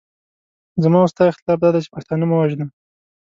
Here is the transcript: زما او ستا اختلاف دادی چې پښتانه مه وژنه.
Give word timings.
زما 0.83 0.99
او 1.03 1.09
ستا 1.13 1.23
اختلاف 1.31 1.59
دادی 1.61 1.81
چې 1.85 1.93
پښتانه 1.95 2.23
مه 2.29 2.35
وژنه. 2.37 2.65